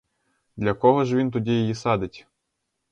[0.55, 2.27] Для кого ж він тоді її садить?